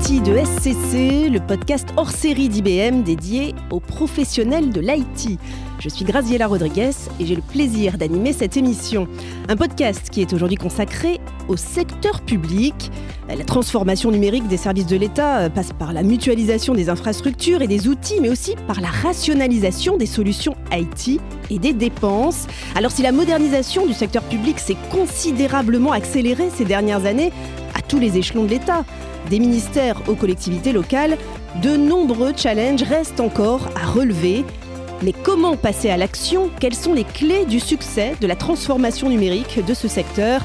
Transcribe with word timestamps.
de 0.00 0.34
SCC, 0.34 1.28
le 1.28 1.40
podcast 1.46 1.88
hors 1.96 2.10
série 2.10 2.48
d'IBM 2.48 3.02
dédié 3.02 3.54
aux 3.70 3.80
professionnels 3.80 4.70
de 4.70 4.80
l'IT. 4.80 5.38
Je 5.78 5.88
suis 5.88 6.04
Graziella 6.04 6.46
Rodriguez 6.46 6.90
et 7.20 7.26
j'ai 7.26 7.36
le 7.36 7.42
plaisir 7.42 7.96
d'animer 7.96 8.32
cette 8.32 8.56
émission. 8.56 9.06
Un 9.48 9.56
podcast 9.56 10.08
qui 10.10 10.22
est 10.22 10.32
aujourd'hui 10.32 10.56
consacré 10.56 11.20
au 11.48 11.56
secteur 11.56 12.22
public. 12.22 12.90
La 13.28 13.44
transformation 13.44 14.10
numérique 14.10 14.48
des 14.48 14.56
services 14.56 14.86
de 14.86 14.96
l'État 14.96 15.48
passe 15.50 15.72
par 15.72 15.92
la 15.92 16.02
mutualisation 16.02 16.74
des 16.74 16.88
infrastructures 16.88 17.62
et 17.62 17.68
des 17.68 17.86
outils, 17.86 18.20
mais 18.20 18.30
aussi 18.30 18.56
par 18.66 18.80
la 18.80 18.88
rationalisation 18.88 19.96
des 19.96 20.06
solutions 20.06 20.56
IT 20.72 21.20
et 21.50 21.58
des 21.58 21.72
dépenses. 21.72 22.46
Alors 22.74 22.90
si 22.90 23.02
la 23.02 23.12
modernisation 23.12 23.86
du 23.86 23.92
secteur 23.92 24.22
public 24.24 24.58
s'est 24.58 24.76
considérablement 24.90 25.92
accélérée 25.92 26.50
ces 26.52 26.64
dernières 26.64 27.06
années, 27.06 27.32
tous 27.90 27.98
les 27.98 28.16
échelons 28.16 28.44
de 28.44 28.50
l'État, 28.50 28.84
des 29.28 29.40
ministères 29.40 30.00
aux 30.08 30.14
collectivités 30.14 30.72
locales, 30.72 31.18
de 31.60 31.76
nombreux 31.76 32.32
challenges 32.36 32.84
restent 32.84 33.20
encore 33.20 33.68
à 33.74 33.84
relever. 33.84 34.44
Mais 35.02 35.12
comment 35.12 35.56
passer 35.56 35.90
à 35.90 35.96
l'action? 35.96 36.50
Quelles 36.60 36.74
sont 36.74 36.94
les 36.94 37.04
clés 37.04 37.44
du 37.46 37.58
succès 37.58 38.14
de 38.20 38.26
la 38.28 38.36
transformation 38.36 39.08
numérique 39.08 39.64
de 39.66 39.74
ce 39.74 39.88
secteur? 39.88 40.42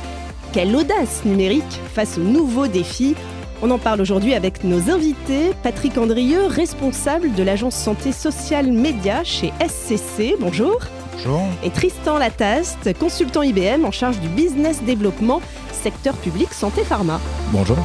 Quelle 0.53 0.75
audace 0.75 1.23
numérique 1.23 1.79
face 1.93 2.17
aux 2.17 2.23
nouveaux 2.23 2.67
défis? 2.67 3.15
On 3.61 3.69
en 3.69 3.77
parle 3.77 4.01
aujourd'hui 4.01 4.33
avec 4.33 4.63
nos 4.63 4.89
invités. 4.89 5.51
Patrick 5.61 5.97
Andrieux, 5.97 6.47
responsable 6.47 7.33
de 7.33 7.43
l'agence 7.43 7.75
santé 7.75 8.11
sociale 8.11 8.71
média 8.71 9.23
chez 9.23 9.53
SCC. 9.59 10.35
Bonjour. 10.39 10.79
Bonjour. 11.15 11.41
Et 11.63 11.69
Tristan 11.69 12.17
Lataste, 12.17 12.97
consultant 12.99 13.41
IBM 13.41 13.85
en 13.85 13.91
charge 13.91 14.19
du 14.19 14.27
business 14.27 14.83
développement 14.83 15.41
secteur 15.71 16.13
public 16.17 16.51
santé 16.53 16.83
pharma. 16.83 17.21
Bonjour. 17.51 17.77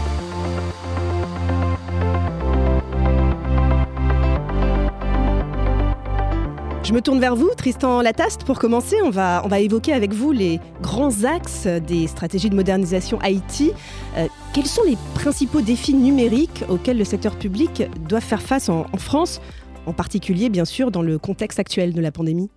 Je 6.83 6.93
me 6.93 7.01
tourne 7.01 7.21
vers 7.21 7.37
vous, 7.37 7.51
Tristan 7.57 8.01
Lataste. 8.01 8.43
Pour 8.43 8.59
commencer, 8.59 8.97
on 9.05 9.11
va, 9.11 9.43
on 9.45 9.49
va 9.49 9.61
évoquer 9.61 9.93
avec 9.93 10.13
vous 10.13 10.33
les 10.33 10.59
grands 10.83 11.23
axes 11.23 11.69
des 11.69 12.09
stratégies 12.09 12.51
de 12.51 12.57
modernisation 12.57 13.21
IT. 13.23 13.73
Euh, 14.17 14.27
quels 14.53 14.67
sont 14.67 14.83
les 14.83 14.97
principaux 15.15 15.61
défis 15.61 15.95
numériques 15.95 16.65
auxquels 16.69 16.99
le 16.99 17.05
secteur 17.05 17.37
public 17.37 17.85
doit 18.09 18.21
faire 18.21 18.43
face 18.43 18.69
en 18.69 18.87
France, 18.99 19.41
en 19.87 19.93
particulier 19.93 20.49
bien 20.49 20.65
sûr 20.65 20.91
dans 20.91 21.03
le 21.03 21.19
contexte 21.19 21.61
actuel 21.61 21.95
de 21.95 22.01
la 22.01 22.11
pandémie? 22.11 22.51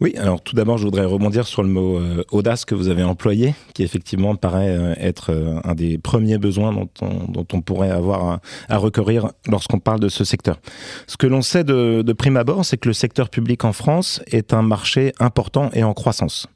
Oui, 0.00 0.14
alors 0.16 0.40
tout 0.40 0.54
d'abord, 0.54 0.78
je 0.78 0.84
voudrais 0.84 1.04
rebondir 1.04 1.46
sur 1.46 1.62
le 1.62 1.68
mot 1.68 1.98
euh, 1.98 2.24
audace 2.30 2.64
que 2.64 2.74
vous 2.74 2.88
avez 2.88 3.02
employé, 3.02 3.54
qui 3.74 3.82
effectivement 3.82 4.34
paraît 4.36 4.70
euh, 4.70 4.94
être 4.98 5.32
euh, 5.32 5.60
un 5.64 5.74
des 5.74 5.98
premiers 5.98 6.38
besoins 6.38 6.72
dont 6.72 7.46
on, 7.52 7.60
pourrait 7.60 7.90
avoir 7.90 8.40
à, 8.68 8.76
recourir 8.78 9.30
lorsqu'on 9.48 9.78
parle 9.78 10.00
de 10.00 10.08
ce 10.08 10.24
secteur. 10.24 10.58
Ce 11.06 11.16
que 11.16 11.26
l'on 11.26 11.42
sait 11.42 11.64
de, 11.64 12.02
de 12.02 12.12
prime 12.12 12.36
abord, 12.36 12.64
c'est 12.64 12.76
que 12.76 12.88
le 12.88 12.94
secteur 12.94 13.28
public 13.28 13.64
en 13.64 13.72
France 13.72 14.20
est 14.26 14.52
un 14.52 14.62
marché 14.62 15.12
important 15.20 15.70
et 15.72 15.84
en 15.84 15.94
croissance. 15.94 16.48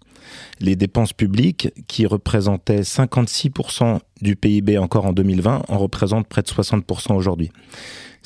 Les 0.60 0.74
dépenses 0.74 1.12
publiques, 1.12 1.68
qui 1.86 2.06
représentaient 2.06 2.80
56% 2.80 4.00
du 4.22 4.36
PIB 4.36 4.78
encore 4.78 5.06
en 5.06 5.12
2020, 5.12 5.62
en 5.68 5.78
représentent 5.78 6.26
près 6.26 6.42
de 6.42 6.48
60% 6.48 7.14
aujourd'hui. 7.14 7.52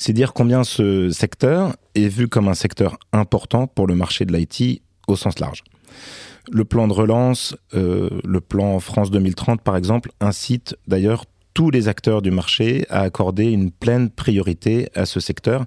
C'est 0.03 0.13
dire 0.13 0.33
combien 0.33 0.63
ce 0.63 1.11
secteur 1.11 1.75
est 1.93 2.07
vu 2.07 2.27
comme 2.27 2.47
un 2.47 2.55
secteur 2.55 2.97
important 3.13 3.67
pour 3.67 3.85
le 3.85 3.93
marché 3.93 4.25
de 4.25 4.35
l'IT 4.35 4.81
au 5.07 5.15
sens 5.15 5.37
large. 5.37 5.63
Le 6.51 6.65
plan 6.65 6.87
de 6.87 6.93
relance, 6.93 7.55
euh, 7.75 8.09
le 8.23 8.41
plan 8.41 8.79
France 8.79 9.11
2030 9.11 9.61
par 9.61 9.77
exemple, 9.77 10.09
incite 10.19 10.75
d'ailleurs 10.87 11.25
tous 11.53 11.69
les 11.69 11.87
acteurs 11.87 12.23
du 12.23 12.31
marché 12.31 12.87
à 12.89 13.01
accorder 13.01 13.51
une 13.51 13.69
pleine 13.69 14.09
priorité 14.09 14.89
à 14.95 15.05
ce 15.05 15.19
secteur. 15.19 15.65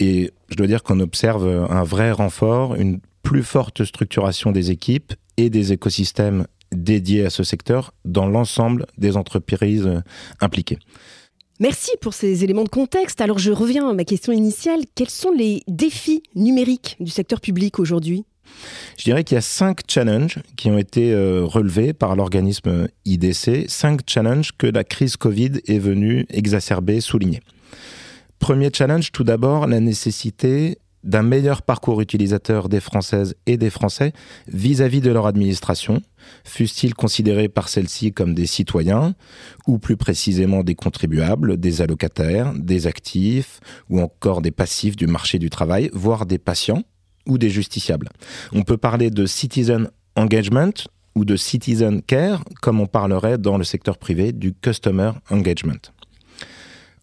Et 0.00 0.32
je 0.48 0.56
dois 0.56 0.66
dire 0.66 0.82
qu'on 0.82 0.98
observe 0.98 1.46
un 1.70 1.84
vrai 1.84 2.10
renfort, 2.10 2.74
une 2.74 2.98
plus 3.22 3.44
forte 3.44 3.84
structuration 3.84 4.50
des 4.50 4.72
équipes 4.72 5.14
et 5.36 5.50
des 5.50 5.72
écosystèmes 5.72 6.48
dédiés 6.72 7.26
à 7.26 7.30
ce 7.30 7.44
secteur 7.44 7.94
dans 8.04 8.26
l'ensemble 8.26 8.86
des 8.98 9.16
entreprises 9.16 10.02
impliquées. 10.40 10.80
Merci 11.60 11.90
pour 12.00 12.14
ces 12.14 12.44
éléments 12.44 12.64
de 12.64 12.68
contexte. 12.68 13.20
Alors 13.20 13.38
je 13.38 13.50
reviens 13.50 13.88
à 13.88 13.92
ma 13.92 14.04
question 14.04 14.32
initiale. 14.32 14.82
Quels 14.94 15.10
sont 15.10 15.32
les 15.32 15.62
défis 15.66 16.22
numériques 16.36 16.96
du 17.00 17.10
secteur 17.10 17.40
public 17.40 17.80
aujourd'hui? 17.80 18.24
Je 18.96 19.04
dirais 19.04 19.24
qu'il 19.24 19.34
y 19.34 19.38
a 19.38 19.42
cinq 19.42 19.80
challenges 19.88 20.38
qui 20.56 20.70
ont 20.70 20.78
été 20.78 21.12
euh, 21.12 21.44
relevés 21.44 21.92
par 21.92 22.16
l'organisme 22.16 22.88
IDC, 23.04 23.68
cinq 23.68 24.00
challenges 24.06 24.52
que 24.56 24.66
la 24.66 24.84
crise 24.84 25.16
Covid 25.16 25.60
est 25.66 25.78
venue 25.78 26.26
exacerber, 26.30 27.00
souligner. 27.00 27.40
Premier 28.38 28.70
challenge, 28.72 29.10
tout 29.10 29.24
d'abord, 29.24 29.66
la 29.66 29.80
nécessité 29.80 30.78
d'un 31.04 31.22
meilleur 31.22 31.62
parcours 31.62 32.00
utilisateur 32.00 32.68
des 32.68 32.80
Françaises 32.80 33.34
et 33.46 33.56
des 33.56 33.70
Français 33.70 34.12
vis-à-vis 34.48 35.00
de 35.00 35.10
leur 35.10 35.26
administration, 35.26 36.02
fussent-ils 36.44 36.94
considérés 36.94 37.48
par 37.48 37.68
celle-ci 37.68 38.12
comme 38.12 38.34
des 38.34 38.46
citoyens, 38.46 39.14
ou 39.66 39.78
plus 39.78 39.96
précisément 39.96 40.62
des 40.62 40.74
contribuables, 40.74 41.56
des 41.56 41.82
allocataires, 41.82 42.52
des 42.54 42.86
actifs, 42.86 43.60
ou 43.88 44.00
encore 44.00 44.42
des 44.42 44.50
passifs 44.50 44.96
du 44.96 45.06
marché 45.06 45.38
du 45.38 45.50
travail, 45.50 45.90
voire 45.92 46.26
des 46.26 46.38
patients 46.38 46.82
ou 47.26 47.38
des 47.38 47.50
justiciables? 47.50 48.08
On 48.52 48.62
peut 48.62 48.76
parler 48.76 49.10
de 49.10 49.26
citizen 49.26 49.90
engagement 50.16 50.72
ou 51.14 51.24
de 51.24 51.36
citizen 51.36 52.02
care, 52.02 52.44
comme 52.60 52.80
on 52.80 52.86
parlerait 52.86 53.38
dans 53.38 53.58
le 53.58 53.64
secteur 53.64 53.98
privé 53.98 54.32
du 54.32 54.52
customer 54.52 55.12
engagement. 55.30 55.82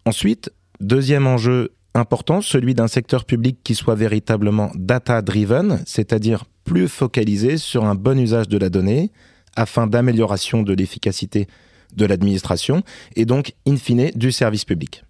Ensuite, 0.06 0.52
deuxième 0.80 1.28
enjeu 1.28 1.72
important, 1.96 2.42
celui 2.42 2.74
d'un 2.74 2.88
secteur 2.88 3.26
public 3.26 3.58
qui 3.64 3.76
soit 3.76 3.96
véritablement 3.96 4.72
data-driven, 4.76 5.82
c'est-à-dire 5.86 6.46
plus 6.64 6.88
focalisé 6.88 7.58
sur 7.58 7.86
un 7.86 7.96
bon 7.96 8.20
usage 8.20 8.48
de 8.48 8.58
la 8.58 8.70
donnée 8.70 9.12
afin 9.56 9.88
d'amélioration 9.88 10.62
de 10.64 10.74
l'efficacité 10.74 11.48
de 11.96 12.06
l'administration 12.06 12.84
et 13.16 13.26
donc, 13.26 13.54
in 13.66 13.78
fine, 13.78 14.12
du 14.16 14.32
service 14.32 14.66
public. 14.66 15.04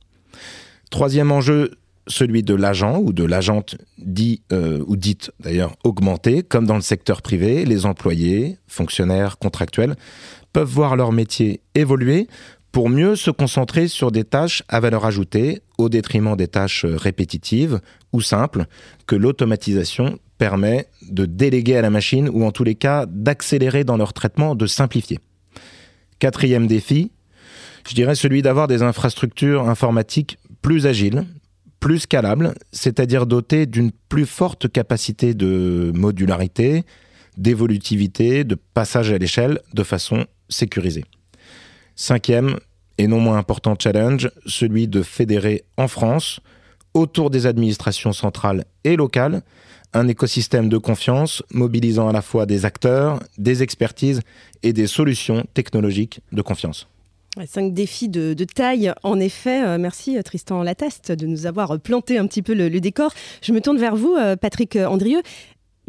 Troisième 0.91 1.31
enjeu, 1.31 1.71
celui 2.07 2.43
de 2.43 2.53
l'agent 2.53 2.99
ou 2.99 3.11
de 3.11 3.23
l'agente 3.23 3.75
dit 3.97 4.41
euh, 4.53 4.83
ou 4.85 4.95
dite 4.95 5.31
d'ailleurs 5.39 5.75
augmentée, 5.83 6.43
comme 6.43 6.67
dans 6.67 6.75
le 6.75 6.81
secteur 6.81 7.21
privé, 7.21 7.65
les 7.65 7.85
employés, 7.85 8.57
fonctionnaires, 8.67 9.39
contractuels 9.39 9.95
peuvent 10.53 10.69
voir 10.69 10.95
leur 10.95 11.11
métier 11.11 11.61
évoluer 11.73 12.27
pour 12.75 12.89
mieux 12.89 13.15
se 13.15 13.31
concentrer 13.31 13.87
sur 13.87 14.11
des 14.11 14.25
tâches 14.25 14.61
à 14.67 14.81
valeur 14.81 15.05
ajoutée 15.05 15.61
au 15.77 15.87
détriment 15.87 16.35
des 16.35 16.49
tâches 16.49 16.83
répétitives 16.83 17.79
ou 18.11 18.19
simples 18.19 18.65
que 19.07 19.15
l'automatisation 19.15 20.19
permet 20.37 20.89
de 21.09 21.25
déléguer 21.25 21.77
à 21.77 21.81
la 21.81 21.89
machine 21.89 22.27
ou 22.27 22.43
en 22.43 22.51
tous 22.51 22.65
les 22.65 22.75
cas 22.75 23.05
d'accélérer 23.05 23.85
dans 23.85 23.95
leur 23.95 24.11
traitement, 24.11 24.55
de 24.55 24.67
simplifier. 24.67 25.19
Quatrième 26.19 26.67
défi, 26.67 27.13
je 27.87 27.95
dirais 27.95 28.13
celui 28.13 28.41
d'avoir 28.41 28.67
des 28.67 28.81
infrastructures 28.81 29.69
informatiques 29.69 30.37
plus 30.61 30.85
agiles, 30.85 31.23
plus 31.79 31.99
scalables, 31.99 32.55
c'est-à-dire 32.73 33.25
dotées 33.25 33.67
d'une 33.67 33.93
plus 34.09 34.25
forte 34.25 34.69
capacité 34.69 35.33
de 35.33 35.93
modularité, 35.95 36.83
d'évolutivité, 37.37 38.43
de 38.43 38.55
passage 38.73 39.13
à 39.13 39.17
l'échelle 39.17 39.61
de 39.73 39.83
façon 39.83 40.25
sécurisée. 40.49 41.05
Cinquième 41.95 42.57
et 42.97 43.07
non 43.07 43.19
moins 43.19 43.37
important 43.37 43.75
challenge, 43.81 44.29
celui 44.45 44.87
de 44.87 45.01
fédérer 45.01 45.63
en 45.77 45.87
France, 45.87 46.39
autour 46.93 47.29
des 47.29 47.45
administrations 47.45 48.13
centrales 48.13 48.65
et 48.83 48.95
locales, 48.95 49.41
un 49.93 50.07
écosystème 50.07 50.69
de 50.69 50.77
confiance 50.77 51.41
mobilisant 51.51 52.09
à 52.09 52.13
la 52.13 52.21
fois 52.21 52.45
des 52.45 52.65
acteurs, 52.65 53.19
des 53.37 53.63
expertises 53.63 54.21
et 54.63 54.73
des 54.73 54.87
solutions 54.87 55.45
technologiques 55.53 56.19
de 56.31 56.41
confiance. 56.41 56.87
Cinq 57.47 57.73
défis 57.73 58.07
de, 58.07 58.33
taille, 58.45 58.93
en 59.03 59.19
effet. 59.19 59.65
Euh, 59.65 59.77
merci 59.77 60.17
Tristan 60.23 60.63
Lataste 60.63 61.11
de 61.11 61.25
nous 61.27 61.45
avoir 61.45 61.77
planté 61.79 62.17
un 62.17 62.27
petit 62.27 62.41
peu 62.41 62.53
le, 62.53 62.69
décor. 62.79 63.13
Je 63.41 63.51
me 63.51 63.59
tourne 63.59 63.77
vers 63.77 63.97
vous, 63.97 64.15
euh, 64.15 64.37
Patrick 64.37 64.77
Andrieux. 64.77 65.21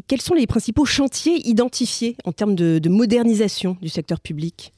Quels 0.08 0.20
sont 0.20 0.34
les 0.34 0.48
principaux 0.48 0.84
chantiers 0.84 1.48
identifiés 1.48 2.16
en 2.24 2.32
termes 2.32 2.54
de 2.54 2.88
modernisation 2.88 3.76
du 3.80 3.88
secteur 3.88 4.20
public? 4.20 4.72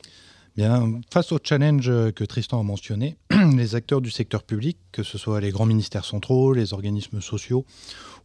Face 1.13 1.31
au 1.31 1.39
challenge 1.43 1.87
que 2.13 2.25
Tristan 2.25 2.59
a 2.59 2.63
mentionné, 2.65 3.17
les 3.57 3.75
acteurs 3.77 4.01
du 4.01 4.11
secteur 4.11 4.43
public, 4.43 4.77
que 4.91 5.05
ce 5.05 5.17
soit 5.17 5.41
les 5.41 5.51
grands 5.51 5.67
ministères 5.67 6.05
centraux, 6.05 6.53
les 6.53 6.73
organismes 6.73 7.21
sociaux 7.21 7.65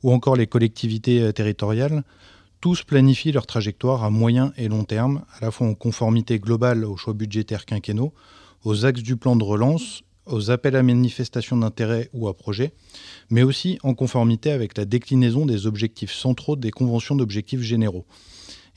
ou 0.01 0.11
encore 0.11 0.35
les 0.35 0.47
collectivités 0.47 1.21
euh, 1.21 1.31
territoriales, 1.31 2.03
tous 2.59 2.83
planifient 2.83 3.33
leur 3.33 3.45
trajectoire 3.45 4.03
à 4.03 4.09
moyen 4.09 4.51
et 4.57 4.67
long 4.67 4.83
terme, 4.83 5.25
à 5.37 5.45
la 5.45 5.51
fois 5.51 5.67
en 5.67 5.75
conformité 5.75 6.39
globale 6.39 6.85
aux 6.85 6.97
choix 6.97 7.13
budgétaires 7.13 7.65
quinquennaux, 7.65 8.13
aux 8.63 8.85
axes 8.85 9.03
du 9.03 9.15
plan 9.15 9.35
de 9.35 9.43
relance, 9.43 10.01
aux 10.25 10.49
appels 10.49 10.75
à 10.75 10.81
manifestation 10.81 11.57
d'intérêt 11.57 12.09
ou 12.13 12.27
à 12.27 12.33
projet, 12.33 12.73
mais 13.29 13.43
aussi 13.43 13.77
en 13.83 13.93
conformité 13.93 14.51
avec 14.51 14.77
la 14.77 14.85
déclinaison 14.85 15.45
des 15.45 15.67
objectifs 15.67 16.13
centraux 16.13 16.55
des 16.55 16.71
conventions 16.71 17.15
d'objectifs 17.15 17.61
généraux, 17.61 18.05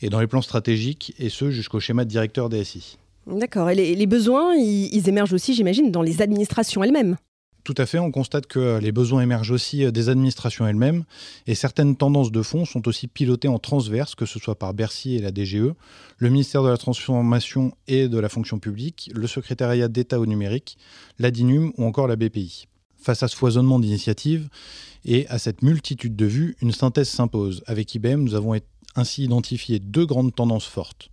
et 0.03 0.11
dans 0.11 0.21
les 0.21 0.27
plans 0.27 0.43
stratégiques, 0.43 1.15
et 1.19 1.31
ce 1.31 1.51
jusqu'au 1.51 1.81
schéma 1.81 2.05
directeur 2.05 2.49
DSI. 2.49 2.99
D'accord. 3.27 3.71
Et 3.71 3.75
les, 3.75 4.07
besoins, 4.07 4.55
ils, 4.55 5.09
émergent 5.09 5.33
aussi, 5.33 5.55
j'imagine, 5.55 5.91
dans 5.91 6.03
les 6.03 6.23
administrations 6.23 6.85
elles-mêmes. 6.85 7.17
Tout 7.65 7.75
à 7.79 7.87
fait, 7.87 7.99
on 7.99 8.13
constate 8.13 8.47
que 8.47 8.79
les 8.79 8.93
besoins 8.93 9.23
émergent 9.23 9.51
aussi 9.51 9.91
des 9.91 10.09
administrations 10.09 10.69
elles-mêmes 10.69 11.03
et 11.49 11.57
certaines 11.57 11.97
tendances 11.97 12.31
de 12.31 12.41
fonds 12.41 12.65
sont 12.65 12.87
aussi 12.87 13.09
pilotées 13.09 13.49
en 13.49 13.59
transverse, 13.59 14.15
que 14.15 14.25
ce 14.25 14.39
soit 14.39 14.57
par 14.57 14.73
Bercy 14.73 15.17
et 15.17 15.19
la 15.19 15.33
DGE, 15.33 15.73
le 16.19 16.31
ministère 16.31 16.63
de 16.63 16.69
la 16.69 16.77
Transformation 16.77 17.73
et 17.89 18.07
de 18.07 18.19
la 18.21 18.29
Fonction 18.29 18.61
publique, 18.61 19.11
le 19.13 19.27
secrétariat 19.27 19.89
d'État 19.89 20.21
au 20.21 20.27
numérique, 20.27 20.79
la 21.19 21.33
DINUM 21.33 21.73
ou 21.77 21.85
encore 21.85 22.07
la 22.07 22.15
BPI. 22.15 22.69
Face 22.99 23.25
à 23.25 23.29
ce 23.29 23.35
foisonnement 23.35 23.81
d'initiatives 23.81 24.49
et 25.05 25.27
à 25.27 25.41
cette 25.41 25.63
multitude 25.63 26.15
de 26.15 26.27
vues, 26.27 26.57
une 26.63 26.71
synthèse 26.71 27.09
s'impose. 27.09 27.65
Avec 27.67 27.93
IBM, 27.97 28.23
nous 28.23 28.37
avons 28.37 28.55
ainsi 28.95 29.25
identifié 29.25 29.81
deux 29.81 30.07
grandes 30.07 30.33
tendances 30.33 30.67
fortes. 30.67 31.11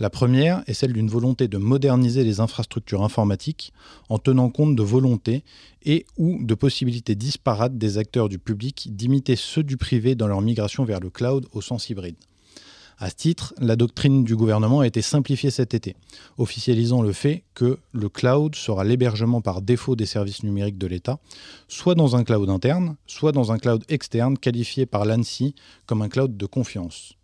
La 0.00 0.08
première 0.08 0.62
est 0.66 0.72
celle 0.72 0.94
d'une 0.94 1.10
volonté 1.10 1.46
de 1.46 1.58
moderniser 1.58 2.24
les 2.24 2.40
infrastructures 2.40 3.04
informatiques 3.04 3.74
en 4.08 4.18
tenant 4.18 4.48
compte 4.48 4.74
de 4.74 4.82
volontés 4.82 5.44
et 5.84 6.06
ou 6.16 6.38
de 6.42 6.54
possibilités 6.54 7.14
disparates 7.14 7.76
des 7.76 7.98
acteurs 7.98 8.30
du 8.30 8.38
public 8.38 8.88
d'imiter 8.96 9.36
ceux 9.36 9.62
du 9.62 9.76
privé 9.76 10.14
dans 10.14 10.26
leur 10.26 10.40
migration 10.40 10.84
vers 10.84 11.00
le 11.00 11.10
cloud 11.10 11.46
au 11.52 11.60
sens 11.60 11.90
hybride. 11.90 12.16
À 12.96 13.10
ce 13.10 13.14
titre, 13.14 13.52
la 13.58 13.76
doctrine 13.76 14.24
du 14.24 14.36
gouvernement 14.36 14.80
a 14.80 14.86
été 14.86 15.02
simplifiée 15.02 15.50
cet 15.50 15.74
été, 15.74 15.96
officialisant 16.38 17.02
le 17.02 17.12
fait 17.12 17.44
que 17.52 17.78
le 17.92 18.08
cloud 18.08 18.54
sera 18.54 18.84
l'hébergement 18.84 19.42
par 19.42 19.60
défaut 19.60 19.96
des 19.96 20.06
services 20.06 20.42
numériques 20.42 20.78
de 20.78 20.86
l'État, 20.86 21.18
soit 21.68 21.94
dans 21.94 22.16
un 22.16 22.24
cloud 22.24 22.48
interne, 22.48 22.96
soit 23.06 23.32
dans 23.32 23.52
un 23.52 23.58
cloud 23.58 23.84
externe 23.90 24.38
qualifié 24.38 24.86
par 24.86 25.04
l'ANSI 25.04 25.54
comme 25.84 26.00
un 26.00 26.08
cloud 26.08 26.38
de 26.38 26.46
confiance. 26.46 27.16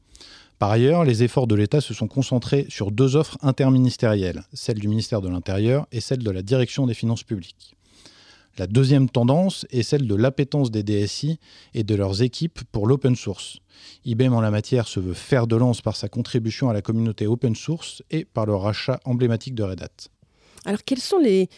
Par 0.59 0.71
ailleurs, 0.71 1.05
les 1.05 1.23
efforts 1.23 1.47
de 1.47 1.55
l'État 1.55 1.83
se 1.83 1.93
sont 1.93 2.09
concentrés 2.09 2.65
sur 2.71 2.91
deux 2.91 3.15
offres 3.15 3.37
interministérielles, 3.43 4.43
celle 4.55 4.79
du 4.79 4.89
ministère 4.89 5.21
de 5.21 5.29
l'Intérieur 5.29 5.87
et 5.93 6.01
celle 6.01 6.23
de 6.23 6.31
la 6.31 6.41
Direction 6.41 6.87
des 6.87 6.95
finances 6.95 7.25
publiques. 7.25 7.77
La 8.57 8.67
deuxième 8.67 9.11
tendance 9.11 9.67
est 9.71 9.83
celle 9.83 10.07
de 10.07 10.15
l'appétence 10.15 10.71
des 10.71 10.83
DSI 10.83 11.39
et 11.75 11.85
de 11.85 11.95
leurs 11.95 12.23
équipes 12.23 12.61
pour 12.73 12.87
l'open 12.87 13.15
source. 13.15 13.59
IBM 14.07 14.33
en 14.33 14.41
la 14.41 14.51
matière 14.51 14.89
se 14.89 14.99
veut 14.99 15.13
faire 15.13 15.47
de 15.47 15.57
lance 15.57 15.83
par 15.83 15.95
sa 15.95 16.09
contribution 16.09 16.71
à 16.71 16.73
la 16.73 16.81
communauté 16.81 17.27
open 17.27 17.55
source 17.55 18.03
et 18.11 18.25
par 18.25 18.47
le 18.47 18.55
rachat 18.55 18.99
emblématique 19.05 19.55
de 19.55 19.63
Red 19.63 19.83
Hat. 19.83 20.09
Alors 20.65 20.81
quels 20.87 21.01
sont 21.01 21.19
les, 21.19 21.51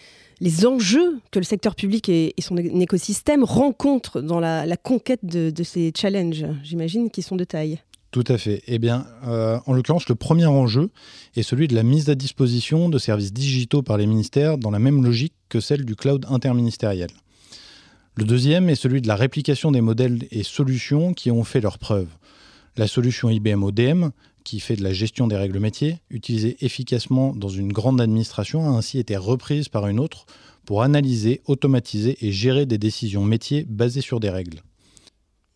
enjeux 0.67 1.21
que 1.31 1.39
le 1.39 1.45
secteur 1.45 1.77
public 1.77 2.09
et, 2.09 2.35
son 2.41 2.57
écosystème 2.57 3.45
rencontrent 3.45 4.21
dans 4.21 4.41
la, 4.41 4.77
conquête 4.77 5.25
de, 5.25 5.51
de 5.51 5.63
ces 5.63 5.93
challenges, 5.97 6.47
j'imagine, 6.65 7.11
qui 7.11 7.23
sont 7.23 7.37
de 7.37 7.45
taille? 7.45 7.79
Tout 8.11 8.25
à 8.27 8.39
fait. 8.39 8.63
Eh 8.67 8.79
bien, 8.79 9.07
euh, 9.27 9.59
en 9.67 9.75
l'occurrence, 9.75 10.09
le 10.09 10.15
premier 10.15 10.47
enjeu 10.47 10.91
est 11.37 11.43
celui 11.43 11.69
de 11.69 11.75
la 11.75 11.83
mise 11.83 12.09
à 12.09 12.15
disposition 12.15 12.89
de 12.89 12.99
services 12.99 13.33
digitaux 13.33 13.83
par 13.83 13.99
les 13.99 14.07
ministères 14.07 14.57
dans 14.57 14.71
la 14.71 14.79
même 14.79 15.05
logique 15.05 15.35
que 15.49 15.61
celle 15.61 15.85
du 15.85 15.95
cloud 15.95 16.25
interministériel. 16.31 17.11
Le 18.17 18.25
deuxième 18.25 18.69
est 18.71 18.75
celui 18.75 19.03
de 19.03 19.09
la 19.09 19.15
réplication 19.15 19.71
des 19.71 19.83
modèles 19.83 20.27
et 20.31 20.43
solutions 20.43 21.13
qui 21.13 21.31
ont 21.31 21.45
fait 21.45 21.61
leurs 21.61 21.79
preuves. 21.79 22.09
La 22.77 22.87
solution 22.87 23.29
IBM 23.29 23.63
ODM, 23.63 24.09
qui 24.43 24.61
fait 24.61 24.77
de 24.77 24.83
la 24.83 24.93
gestion 24.95 25.27
des 25.27 25.37
règles 25.37 25.59
métiers, 25.59 25.99
utilisée 26.11 26.57
efficacement 26.65 27.35
dans 27.35 27.51
une 27.51 27.73
grande 27.73 28.01
administration, 28.01 28.67
a 28.67 28.79
ainsi 28.79 28.99
été 28.99 29.17
reprise 29.17 29.69
par 29.69 29.87
une 29.87 30.01
autre 30.01 30.25
pour 30.65 30.83
analyser, 30.83 31.43
automatiser 31.47 32.17
et 32.27 32.33
gérer 32.33 32.65
des 32.65 32.79
décisions 32.79 33.25
métiers 33.25 33.67
basées 33.69 34.01
sur 34.01 34.21
des 34.21 34.31
règles. 34.31 34.63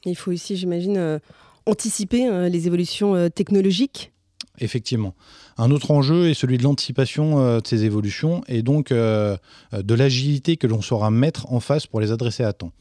Il 0.05 0.17
faut 0.17 0.33
aussi, 0.33 0.57
j'imagine, 0.57 0.99
euh, 0.99 1.19
anticiper 1.67 2.29
euh, 2.29 2.49
les 2.49 2.67
évolutions 2.67 3.15
euh, 3.15 3.29
technologiques 3.29 4.13
Effectivement. 4.59 5.15
Un 5.57 5.71
autre 5.71 5.91
enjeu 5.91 6.29
est 6.29 6.35
celui 6.35 6.59
de 6.59 6.63
l'anticipation 6.63 7.41
euh, 7.41 7.61
de 7.61 7.67
ces 7.67 7.85
évolutions 7.85 8.43
et 8.49 8.63
donc 8.63 8.93
de 8.93 9.95
l'agilité 9.95 10.57
que 10.57 10.67
l'on 10.67 10.83
saura 10.83 11.11
mettre 11.11 11.51
en 11.53 11.61
face 11.61 11.87
pour 11.87 12.01
les 12.01 12.13
adresser 12.13 12.45
à 12.45 12.53
temps. 12.53 12.73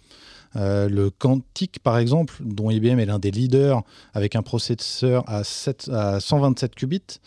le 0.55 1.09
Quantique, 1.09 1.79
par 1.79 1.97
exemple, 1.97 2.35
dont 2.41 2.69
IBM 2.69 2.99
est 2.99 3.05
l'un 3.05 3.19
des 3.19 3.31
leaders 3.31 3.83
avec 4.13 4.35
un 4.35 4.41
processeur 4.41 5.23
à, 5.27 5.43
127 5.43 6.75
qubits, 6.75 7.21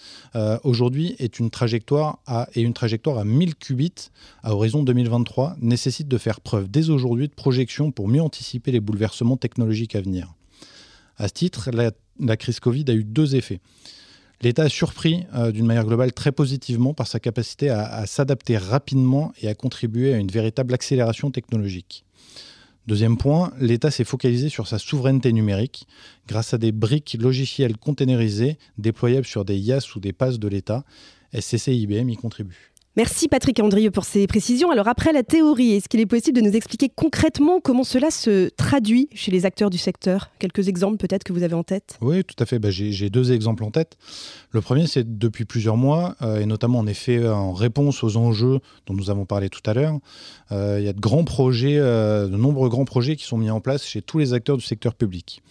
aujourd'hui 0.63 1.17
est 1.19 1.39
une 1.39 1.51
trajectoire 1.51 2.19
à, 2.27 2.47
et 2.55 2.61
une 2.61 2.75
trajectoire 2.75 3.19
à 3.19 3.25
1000 3.25 3.55
qubits 3.55 4.11
à 4.43 4.53
horizon 4.55 4.83
2023 4.83 5.57
nécessite 5.63 6.07
de 6.07 6.19
faire 6.19 6.43
preuve 6.43 6.71
dès 6.71 6.91
aujourd'hui 6.91 7.29
de 7.29 7.35
projection 7.35 7.91
pour 7.93 8.09
mieux 8.09 8.23
anticiper 8.23 8.73
les 8.73 8.81
bouleversements 8.81 9.39
technologiques 9.39 9.97
à 9.97 10.03
venir. 10.03 10.35
À 11.17 11.29
ce 11.29 11.33
titre, 11.33 11.71
la, 11.71 12.37
crise 12.37 12.61
Covid 12.61 12.85
a 12.89 12.95
eu 12.95 13.05
deux 13.05 13.37
effets. 13.37 13.61
L'État 14.43 14.65
a 14.65 14.69
surpris 14.69 15.25
euh, 15.35 15.53
d'une 15.53 15.67
manière 15.67 15.85
globale 15.85 16.13
très 16.13 16.33
positivement 16.33 16.93
par 16.93 17.07
sa 17.07 17.21
capacité 17.21 17.71
à, 17.71 18.05
s'adapter 18.07 18.59
rapidement 18.59 19.33
et 19.41 19.49
à 19.49 19.55
contribuer 19.55 20.13
à 20.13 20.19
une 20.19 20.29
véritable 20.29 20.75
accélération 20.75 21.31
technologique. 21.31 22.05
Deuxième 22.87 23.17
point, 23.17 23.53
l'État 23.59 23.91
s'est 23.91 24.05
focalisé 24.05 24.51
sur 24.51 24.67
sa 24.67 24.79
souveraineté 24.79 25.33
numérique 25.33 25.87
grâce 26.29 26.53
à 26.53 26.59
des 26.59 26.73
briques 26.73 27.17
logicielles 27.19 27.79
containerisées 27.79 28.59
déployables 28.77 29.25
sur 29.25 29.47
des 29.47 29.57
IaaS 29.57 29.87
ou 29.97 30.01
des 30.01 30.13
PAS 30.13 30.33
de 30.39 30.49
l'État. 30.49 30.85
SCC 31.33 31.69
et 31.69 31.77
IBM 31.77 32.11
y 32.11 32.17
contribuent. 32.17 32.74
Merci 32.97 33.27
Patrick 33.27 33.59
Andrieux 33.59 33.91
pour 33.91 34.05
ces 34.05 34.29
précisions. 34.29 34.71
Alors 34.71 34.87
après 34.87 35.13
la 35.13 35.25
théorie, 35.25 35.73
est-ce 35.73 35.89
qu'il 35.89 35.99
est 35.99 36.07
possible 36.07 36.41
de 36.41 36.43
nous 36.43 36.55
expliquer 36.55 36.89
concrètement 36.95 37.59
comment 37.59 37.83
cela 37.83 38.13
se 38.13 38.51
traduit 38.51 39.09
chez 39.13 39.33
les 39.33 39.47
acteurs 39.47 39.69
du 39.69 39.79
secteur? 39.79 40.31
Quelques 40.39 40.69
exemples 40.69 40.99
peut-être 40.99 41.25
que 41.25 41.33
vous 41.33 41.43
avez 41.43 41.55
en 41.55 41.65
tête? 41.65 41.99
Oui, 42.01 42.23
tout 42.23 42.37
à 42.39 42.47
fait. 42.47 42.61
Bah, 42.61 42.71
j'ai 42.71 43.11
deux 43.11 43.33
exemples 43.33 43.65
en 43.65 43.73
tête. 43.73 43.97
Le 44.53 44.61
premier, 44.61 44.87
c'est 44.87 45.19
depuis 45.19 45.45
plusieurs 45.45 45.77
mois, 45.77 46.15
euh, 46.23 46.39
et 46.39 46.47
notamment 46.47 46.79
en 46.79 46.87
effet 46.87 47.29
en 47.29 47.53
réponse 47.53 48.05
aux 48.05 48.17
enjeux 48.17 48.61
dont 48.87 48.95
nous 48.95 49.11
avons 49.11 49.27
parlé 49.27 49.49
tout 49.49 49.69
à 49.69 49.75
l'heure, 49.75 49.99
euh, 50.53 50.77
il 50.79 50.85
y 50.85 50.89
a 50.89 50.93
de 50.93 51.01
grands 51.01 51.25
projets, 51.25 51.79
euh, 51.79 52.29
de 52.29 52.37
nombreux 52.37 52.69
grands 52.69 52.85
projets 52.85 53.17
qui 53.17 53.25
sont 53.25 53.39
mis 53.39 53.51
en 53.51 53.61
place 53.61 53.85
chez 53.85 54.03
tous 54.03 54.19
les 54.19 54.35
acteurs 54.35 54.57
du 54.57 54.65
secteur 54.65 54.95
public. 54.95 55.43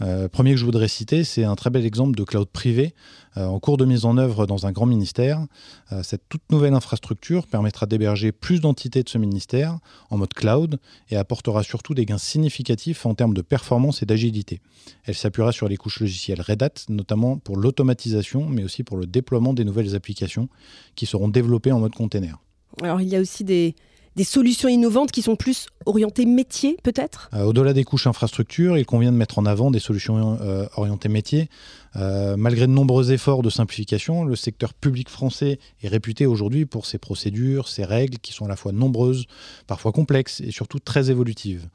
Euh, 0.00 0.28
premier 0.28 0.52
que 0.52 0.58
je 0.58 0.64
voudrais 0.64 0.88
citer, 0.88 1.24
c'est 1.24 1.44
un 1.44 1.56
très 1.56 1.70
bel 1.70 1.84
exemple 1.84 2.16
de 2.16 2.24
cloud 2.24 2.48
privé 2.48 2.94
euh, 3.36 3.46
en 3.46 3.58
cours 3.58 3.76
de 3.76 3.84
mise 3.84 4.04
en 4.04 4.16
œuvre 4.16 4.46
dans 4.46 4.66
un 4.66 4.72
grand 4.72 4.86
ministère. 4.86 5.44
Euh, 5.92 6.02
cette 6.02 6.22
toute 6.28 6.42
nouvelle 6.50 6.74
infrastructure 6.74 7.46
permettra 7.46 7.86
d'héberger 7.86 8.32
plus 8.32 8.60
d'entités 8.60 9.02
de 9.02 9.08
ce 9.08 9.18
ministère 9.18 9.78
en 10.10 10.18
mode 10.18 10.32
cloud 10.34 10.78
et 11.10 11.16
apportera 11.16 11.62
surtout 11.62 11.94
des 11.94 12.06
gains 12.06 12.18
significatifs 12.18 13.06
en 13.06 13.14
termes 13.14 13.34
de 13.34 13.42
performance 13.42 14.02
et 14.02 14.06
d'agilité. 14.06 14.60
Elle 15.04 15.14
s'appuiera 15.14 15.52
sur 15.52 15.68
les 15.68 15.76
couches 15.76 16.00
logicielles 16.00 16.40
Red 16.40 16.62
Hat, 16.62 16.74
notamment 16.88 17.38
pour 17.38 17.56
l'automatisation, 17.56 18.48
mais 18.48 18.64
aussi 18.64 18.84
pour 18.84 18.96
le 18.96 19.06
déploiement 19.06 19.52
des 19.52 19.64
nouvelles 19.64 19.94
applications 19.94 20.48
qui 20.94 21.06
seront 21.06 21.28
développées 21.28 21.72
en 21.72 21.80
mode 21.80 21.94
container. 21.94 22.38
Alors 22.82 23.00
il 23.00 23.08
y 23.08 23.16
a 23.16 23.20
aussi 23.20 23.42
des, 23.42 23.74
des 24.16 24.24
solutions 24.24 24.68
innovantes 24.68 25.12
qui 25.12 25.22
sont 25.22 25.36
plus 25.36 25.66
orientées 25.86 26.26
métier, 26.26 26.76
peut-être? 26.82 27.30
Euh, 27.34 27.44
Au-delà 27.44 27.72
des 27.72 27.84
couches 27.84 28.06
infrastructures, 28.06 28.76
il 28.76 28.84
convient 28.84 29.12
de 29.12 29.16
mettre 29.16 29.38
en 29.38 29.46
avant 29.46 29.70
des 29.70 29.78
solutions 29.78 30.38
euh, 30.40 30.66
orientées 30.76 31.08
métier. 31.08 31.48
Euh, 31.96 32.36
malgré 32.36 32.66
de 32.66 32.72
nombreux 32.72 33.12
efforts 33.12 33.42
de 33.42 33.50
simplification, 33.50 34.24
le 34.24 34.36
secteur 34.36 34.74
public 34.74 35.08
français 35.08 35.58
est 35.82 35.88
réputé 35.88 36.26
aujourd'hui 36.26 36.66
pour 36.66 36.86
ses 36.86 36.98
procédures, 36.98 37.68
ses 37.68 37.84
règles 37.84 38.18
qui 38.18 38.32
sont 38.32 38.44
à 38.44 38.48
la 38.48 38.56
fois 38.56 38.72
nombreuses, 38.72 39.26
parfois 39.66 39.92
complexes 39.92 40.40
et 40.40 40.50
surtout 40.50 40.78
très 40.78 41.10
évolutives. 41.10 41.68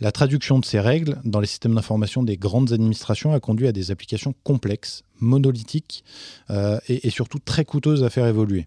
La 0.00 0.10
traduction 0.10 0.58
de 0.58 0.64
ces 0.64 0.80
règles 0.80 1.20
dans 1.24 1.38
les 1.38 1.46
systèmes 1.46 1.74
d'information 1.74 2.22
des 2.22 2.36
grandes 2.36 2.72
administrations 2.72 3.34
a 3.34 3.40
conduit 3.40 3.68
à 3.68 3.72
des 3.72 3.90
applications 3.90 4.34
complexes, 4.42 5.04
monolithiques 5.20 6.02
et, 6.88 7.06
et 7.06 7.10
surtout 7.10 7.38
très 7.38 7.64
coûteuses 7.64 8.02
à 8.02 8.10
faire 8.10 8.26
évoluer. 8.26 8.66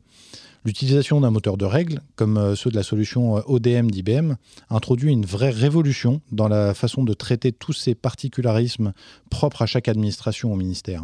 L'utilisation 0.66 1.22
d'un 1.22 1.30
moteur 1.30 1.58
de 1.58 1.66
règles, 1.66 2.02
comme 2.16 2.38
euh, 2.38 2.56
ceux 2.56 2.72
de 2.72 2.76
la 2.76 2.82
solution 2.82 3.38
euh, 3.38 3.42
ODM 3.46 3.92
d'IBM, 3.92 4.34
introduit 4.72 5.12
une 5.12 5.26
vraie 5.26 5.52
révolution 5.52 6.22
dans 6.32 6.48
la 6.48 6.74
façon 6.74 7.04
de 7.04 7.14
traiter 7.14 7.52
tous 7.52 7.74
ces 7.74 7.94
particularismes 7.94 8.94
propres 9.30 9.62
à 9.62 9.68
chaque 9.68 9.88
administration 9.88 10.52
au 10.52 10.56
ministère. 10.56 11.04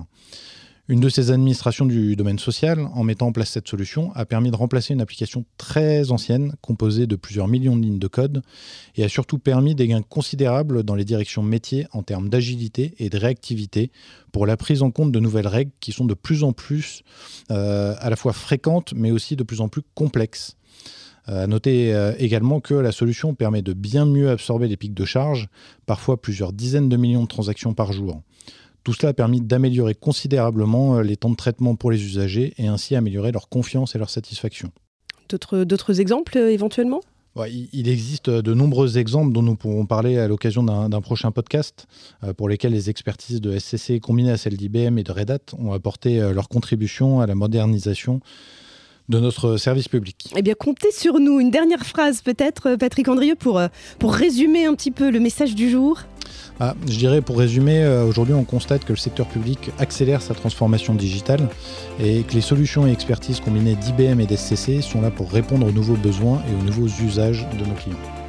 Une 0.91 0.99
de 0.99 1.07
ces 1.07 1.31
administrations 1.31 1.85
du 1.85 2.17
domaine 2.17 2.37
social, 2.37 2.85
en 2.93 3.05
mettant 3.05 3.27
en 3.27 3.31
place 3.31 3.51
cette 3.51 3.69
solution, 3.69 4.11
a 4.13 4.25
permis 4.25 4.51
de 4.51 4.57
remplacer 4.57 4.93
une 4.93 4.99
application 4.99 5.45
très 5.57 6.11
ancienne, 6.11 6.53
composée 6.59 7.07
de 7.07 7.15
plusieurs 7.15 7.47
millions 7.47 7.77
de 7.77 7.81
lignes 7.81 7.97
de 7.97 8.07
code, 8.09 8.41
et 8.97 9.05
a 9.05 9.07
surtout 9.07 9.39
permis 9.39 9.73
des 9.73 9.87
gains 9.87 10.01
considérables 10.01 10.83
dans 10.83 10.95
les 10.95 11.05
directions 11.05 11.43
métiers 11.43 11.87
en 11.93 12.03
termes 12.03 12.27
d'agilité 12.27 12.93
et 12.99 13.09
de 13.09 13.17
réactivité 13.17 13.89
pour 14.33 14.45
la 14.45 14.57
prise 14.57 14.81
en 14.81 14.91
compte 14.91 15.13
de 15.13 15.19
nouvelles 15.21 15.47
règles 15.47 15.71
qui 15.79 15.93
sont 15.93 16.03
de 16.03 16.13
plus 16.13 16.43
en 16.43 16.51
plus 16.51 17.03
euh, 17.51 17.95
à 17.97 18.09
la 18.09 18.17
fois 18.17 18.33
fréquentes, 18.33 18.93
mais 18.93 19.11
aussi 19.11 19.37
de 19.37 19.43
plus 19.43 19.61
en 19.61 19.69
plus 19.69 19.83
complexes. 19.95 20.57
À 21.25 21.47
noter 21.47 21.93
euh, 21.93 22.13
également 22.17 22.59
que 22.59 22.73
la 22.73 22.91
solution 22.91 23.33
permet 23.33 23.61
de 23.61 23.71
bien 23.71 24.05
mieux 24.05 24.29
absorber 24.29 24.67
les 24.67 24.75
pics 24.75 24.93
de 24.93 25.05
charge, 25.05 25.47
parfois 25.85 26.21
plusieurs 26.21 26.51
dizaines 26.51 26.89
de 26.89 26.97
millions 26.97 27.23
de 27.23 27.29
transactions 27.29 27.73
par 27.73 27.93
jour. 27.93 28.21
Tout 28.83 28.93
cela 28.93 29.09
a 29.09 29.13
permis 29.13 29.41
d'améliorer 29.41 29.93
considérablement 29.93 30.97
euh, 30.97 31.03
les 31.03 31.15
temps 31.15 31.29
de 31.29 31.35
traitement 31.35 31.75
pour 31.75 31.91
les 31.91 32.03
usagers 32.03 32.53
et 32.57 32.67
ainsi 32.67 32.95
améliorer 32.95 33.31
leur 33.31 33.47
confiance 33.47 33.95
et 33.95 33.99
leur 33.99 34.09
satisfaction. 34.09 34.71
D'autres 35.29 36.01
exemples 36.01 36.37
euh, 36.37 36.51
éventuellement? 36.51 37.01
Il 37.47 37.87
existe 37.87 38.29
de 38.29 38.53
nombreux 38.53 38.97
exemples 38.97 39.31
dont 39.31 39.41
nous 39.41 39.55
pourrons 39.55 39.85
parler 39.85 40.17
à 40.17 40.27
l'occasion 40.27 40.63
d'un 40.63 41.01
prochain 41.01 41.31
podcast, 41.31 41.87
euh, 42.25 42.33
pour 42.33 42.49
lesquels 42.49 42.73
les 42.73 42.89
expertises 42.89 43.39
de 43.39 43.57
SCC 43.57 44.01
combinées 44.01 44.31
à 44.31 44.37
celles 44.37 44.57
d'IBM 44.57 44.97
et 44.97 45.03
de 45.03 45.11
Red 45.13 45.31
Hat 45.31 45.55
ont 45.57 45.71
apporté 45.71 46.19
leur 46.33 46.49
contribution 46.49 47.21
à 47.21 47.27
la 47.27 47.35
modernisation 47.35 48.19
de 49.07 49.19
notre 49.19 49.55
service 49.55 49.87
public. 49.87 50.33
Eh 50.35 50.41
bien, 50.41 50.55
comptez 50.55 50.91
sur 50.91 51.19
nous. 51.19 51.39
Une 51.39 51.51
dernière 51.51 51.85
phrase 51.85 52.21
peut-être, 52.21 52.75
Patrick 52.75 53.07
Andrieux, 53.07 53.35
pour, 53.35 53.61
pour 53.97 54.13
résumer 54.13 54.65
un 54.65 54.73
petit 54.73 54.91
peu 54.91 55.09
le 55.09 55.21
message 55.21 55.55
du 55.55 55.69
jour. 55.69 56.01
Ah, 56.59 56.75
je 56.87 56.97
dirais 56.97 57.21
pour 57.21 57.37
résumer, 57.37 57.87
aujourd'hui 58.07 58.33
on 58.33 58.43
constate 58.43 58.85
que 58.85 58.93
le 58.93 58.97
secteur 58.97 59.27
public 59.27 59.71
accélère 59.79 60.21
sa 60.21 60.33
transformation 60.33 60.93
digitale 60.93 61.49
et 61.99 62.23
que 62.23 62.33
les 62.33 62.41
solutions 62.41 62.87
et 62.87 62.91
expertises 62.91 63.39
combinées 63.39 63.75
d'IBM 63.75 64.19
et 64.19 64.25
d'SCC 64.25 64.81
sont 64.81 65.01
là 65.01 65.11
pour 65.11 65.31
répondre 65.31 65.67
aux 65.67 65.71
nouveaux 65.71 65.95
besoins 65.95 66.41
et 66.49 66.61
aux 66.61 66.65
nouveaux 66.65 66.87
usages 67.03 67.47
de 67.59 67.65
nos 67.65 67.75
clients. 67.75 68.20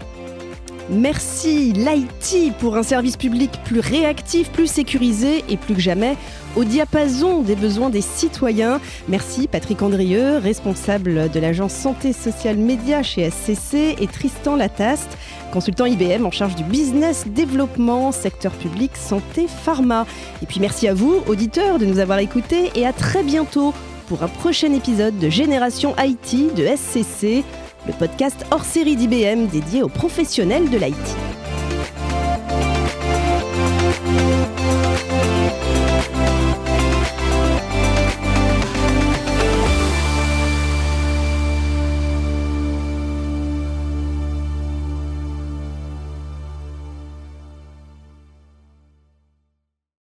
Merci 0.91 1.73
l'IT 1.73 2.53
pour 2.59 2.77
un 2.77 2.83
service 2.83 3.17
public 3.17 3.51
plus 3.65 3.81
réactif, 3.81 4.51
plus 4.51 4.67
sécurisé 4.67 5.45
et 5.49 5.57
plus 5.57 5.75
que 5.75 5.81
jamais 5.81 6.17
au 6.57 6.65
diapason 6.65 7.43
des 7.43 7.55
besoins 7.55 7.89
des 7.89 8.01
citoyens. 8.01 8.81
Merci 9.09 9.47
Patrick 9.47 9.81
Andrieux, 9.81 10.39
responsable 10.39 11.31
de 11.31 11.41
l'agence 11.41 11.73
Santé 11.73 12.13
Sociale 12.13 12.57
Média 12.57 13.03
chez 13.03 13.31
SCC 13.31 13.97
et 14.01 14.07
Tristan 14.07 14.57
Lataste, 14.57 15.17
consultant 15.53 15.87
IBM 15.87 16.27
en 16.27 16.31
charge 16.31 16.57
du 16.57 16.65
business 16.65 17.27
développement, 17.29 18.13
secteur 18.13 18.53
public, 18.53 18.91
santé, 18.97 19.47
pharma. 19.47 20.05
Et 20.43 20.47
puis 20.47 20.61
merci 20.61 20.89
à 20.89 20.95
vous, 20.95 21.23
auditeurs, 21.27 21.79
de 21.79 21.87
nous 21.87 22.01
avoir 22.01 22.19
écoutés 22.19 22.71
et 22.75 22.87
à 22.87 22.93
très 22.93 23.23
bientôt 23.23 23.73
pour 24.09 24.23
un 24.23 24.29
prochain 24.29 24.73
épisode 24.75 25.19
de 25.19 25.31
Génération 25.31 25.95
IT 25.99 26.55
de 26.55 26.67
SCC 26.67 27.45
le 27.87 27.93
podcast 27.93 28.45
hors 28.51 28.65
série 28.65 28.97
d'IBM 28.97 29.47
dédié 29.47 29.83
aux 29.83 29.89
professionnels 29.89 30.71
de 30.71 30.79
l'IT. 30.79 31.32